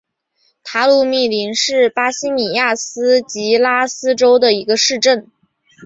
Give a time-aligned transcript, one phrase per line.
[0.63, 5.29] 塔鲁米林是巴西米纳斯吉拉斯州的一个市镇。